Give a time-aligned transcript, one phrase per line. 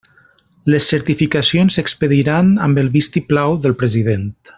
[0.73, 4.27] Les certificacions s'expediran amb el vis-i-plau del President.